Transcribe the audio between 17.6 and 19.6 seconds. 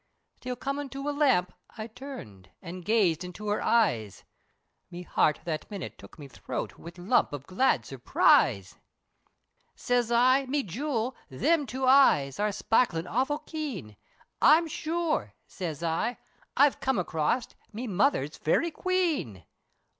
Me mother's Fairy Queen!"